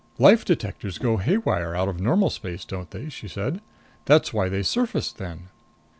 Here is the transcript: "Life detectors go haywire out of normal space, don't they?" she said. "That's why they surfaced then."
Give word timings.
"Life 0.17 0.45
detectors 0.45 0.97
go 0.97 1.17
haywire 1.17 1.75
out 1.75 1.87
of 1.87 1.99
normal 1.99 2.31
space, 2.31 2.65
don't 2.65 2.89
they?" 2.89 3.07
she 3.09 3.27
said. 3.27 3.61
"That's 4.05 4.33
why 4.33 4.49
they 4.49 4.63
surfaced 4.63 5.17
then." 5.19 5.49